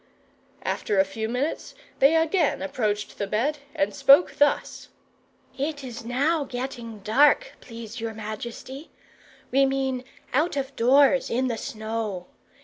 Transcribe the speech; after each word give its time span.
After 0.63 0.97
a 0.99 1.05
few 1.05 1.29
minutes 1.29 1.75
they 1.99 2.15
again 2.15 2.63
approached 2.63 3.19
the 3.19 3.27
bed, 3.27 3.59
and 3.75 3.93
spoke 3.93 4.35
thus: 4.39 4.89
"It 5.55 5.83
is 5.83 6.03
now 6.03 6.43
getting 6.43 7.01
dark, 7.01 7.51
please 7.61 7.99
your 7.99 8.15
majesty. 8.15 8.89
We 9.51 9.67
mean, 9.67 10.03
out 10.33 10.57
of 10.57 10.75
doors 10.75 11.29
in 11.29 11.49
the 11.49 11.55
snow. 11.57 12.25